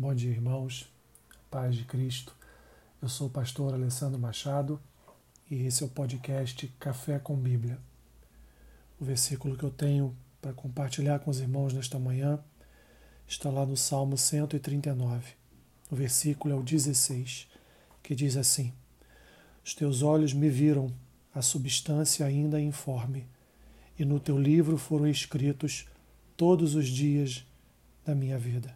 [0.00, 0.88] Bom dia, irmãos.
[1.50, 2.32] Paz de Cristo.
[3.02, 4.80] Eu sou o pastor Alessandro Machado
[5.50, 7.80] e esse é o podcast Café com Bíblia.
[9.00, 12.38] O versículo que eu tenho para compartilhar com os irmãos nesta manhã
[13.26, 15.32] está lá no Salmo 139.
[15.90, 17.48] O versículo é o 16,
[18.00, 18.72] que diz assim:
[19.64, 20.94] Os teus olhos me viram
[21.34, 23.26] a substância ainda informe,
[23.98, 25.88] e no teu livro foram escritos
[26.36, 27.44] todos os dias
[28.04, 28.72] da minha vida,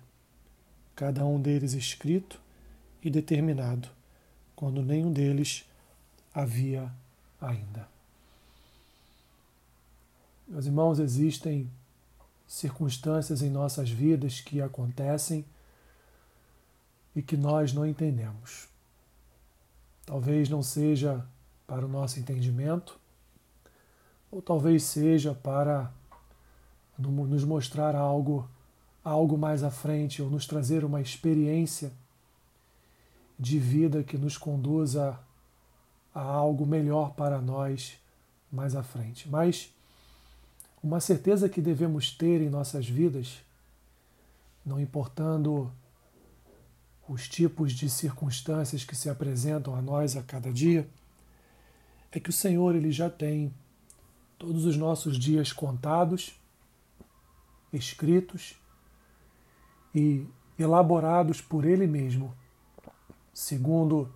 [0.95, 2.40] cada um deles escrito
[3.03, 3.89] e determinado,
[4.54, 5.64] quando nenhum deles
[6.32, 6.93] havia
[7.40, 7.89] ainda.
[10.46, 11.70] Meus irmãos, existem
[12.46, 15.44] circunstâncias em nossas vidas que acontecem
[17.17, 18.68] e que nós não entendemos.
[20.04, 21.26] Talvez não seja
[21.67, 22.98] para o nosso entendimento,
[24.31, 25.90] ou talvez seja para
[26.98, 28.48] nos mostrar algo,
[29.04, 31.92] algo mais à frente, ou nos trazer uma experiência
[33.38, 35.19] de vida que nos conduza
[36.14, 37.98] a algo melhor para nós
[38.50, 39.28] mais à frente.
[39.28, 39.72] Mas
[40.83, 43.41] uma certeza que devemos ter em nossas vidas,
[44.64, 45.72] não importando
[47.09, 50.89] os tipos de circunstâncias que se apresentam a nós a cada dia,
[52.12, 53.53] é que o Senhor ele já tem
[54.39, 56.39] todos os nossos dias contados,
[57.72, 58.55] escritos
[59.95, 60.27] e
[60.59, 62.35] elaborados por ele mesmo,
[63.33, 64.12] segundo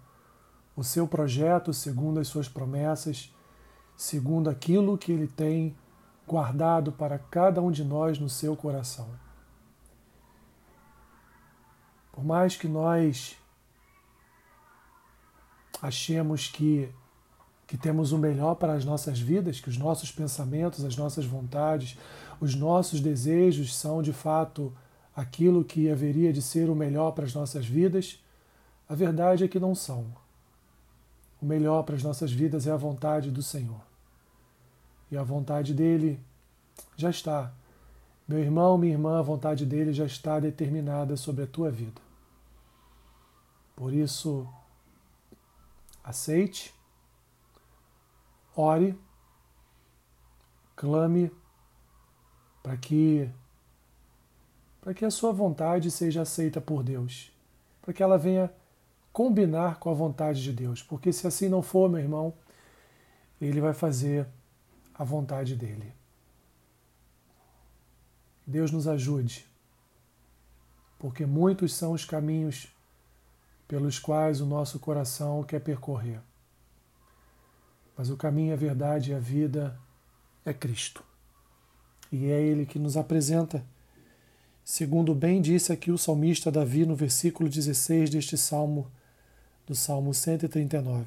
[0.76, 3.34] o seu projeto, segundo as suas promessas,
[3.96, 5.74] segundo aquilo que ele tem
[6.26, 9.08] guardado para cada um de nós no seu coração.
[12.12, 13.36] Por mais que nós
[15.80, 16.90] achemos que,
[17.66, 21.98] que temos o melhor para as nossas vidas, que os nossos pensamentos, as nossas vontades,
[22.40, 24.72] os nossos desejos são de fato
[25.16, 28.22] aquilo que haveria de ser o melhor para as nossas vidas,
[28.86, 30.06] a verdade é que não são.
[31.40, 33.80] O melhor para as nossas vidas é a vontade do Senhor.
[35.10, 36.20] E a vontade dele
[36.96, 37.50] já está.
[38.28, 42.00] Meu irmão, minha irmã, a vontade dele já está determinada sobre a tua vida.
[43.74, 44.46] Por isso,
[46.02, 46.74] aceite,
[48.54, 48.98] ore,
[50.74, 51.30] clame
[52.62, 53.30] para que
[54.86, 57.32] para que a sua vontade seja aceita por Deus,
[57.82, 58.52] para que ela venha
[59.12, 62.32] combinar com a vontade de Deus, porque se assim não for, meu irmão,
[63.40, 64.28] ele vai fazer
[64.94, 65.92] a vontade dele.
[68.46, 69.44] Deus nos ajude,
[71.00, 72.72] porque muitos são os caminhos
[73.66, 76.20] pelos quais o nosso coração quer percorrer.
[77.96, 79.76] Mas o caminho, a verdade e a vida
[80.44, 81.02] é Cristo.
[82.12, 83.66] E é Ele que nos apresenta,
[84.66, 88.90] segundo bem disse aqui o salmista Davi no versículo 16 deste salmo,
[89.64, 91.06] do Salmo 139.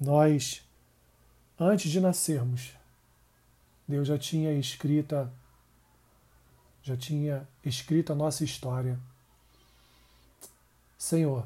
[0.00, 0.62] Nós,
[1.56, 2.72] antes de nascermos,
[3.86, 5.32] Deus já tinha escrita,
[6.82, 8.98] já tinha escrito a nossa história
[10.98, 11.44] Senhor,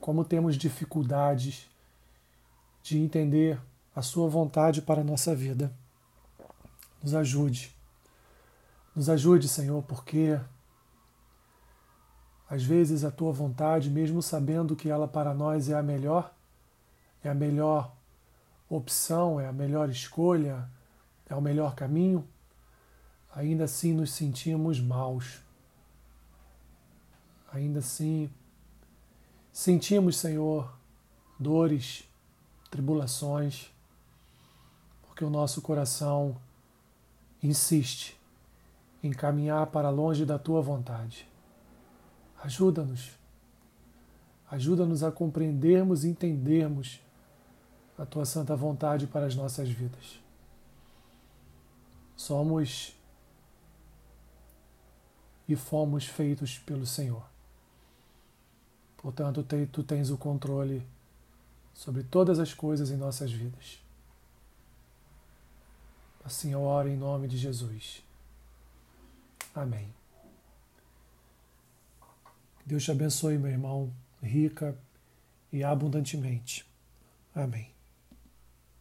[0.00, 1.68] como temos dificuldades
[2.82, 3.60] de entender
[3.94, 5.70] a Sua vontade para a nossa vida.
[7.02, 7.74] Nos ajude.
[8.94, 10.40] Nos ajude, Senhor, porque
[12.48, 16.32] às vezes a Tua vontade, mesmo sabendo que ela para nós é a melhor,
[17.22, 17.94] é a melhor
[18.68, 20.68] opção, é a melhor escolha,
[21.28, 22.26] é o melhor caminho,
[23.34, 25.42] ainda assim nos sentimos maus.
[27.52, 28.30] Ainda assim
[29.54, 30.76] Sentimos, Senhor,
[31.38, 32.02] dores,
[32.72, 33.70] tribulações,
[35.02, 36.36] porque o nosso coração
[37.40, 38.20] insiste
[39.04, 41.28] em caminhar para longe da tua vontade.
[42.42, 43.10] Ajuda-nos.
[44.50, 47.00] Ajuda-nos a compreendermos e entendermos
[47.98, 50.18] a tua santa vontade para as nossas vidas.
[52.16, 52.96] Somos
[55.46, 57.24] e fomos feitos pelo Senhor.
[58.96, 60.82] Portanto, tu tens o controle
[61.74, 63.82] sobre todas as coisas em nossas vidas.
[66.24, 68.02] Assim eu oro em nome de Jesus.
[69.54, 69.92] Amém.
[72.66, 73.92] Deus te abençoe, meu irmão,
[74.22, 74.76] rica
[75.52, 76.66] e abundantemente.
[77.34, 77.73] Amém.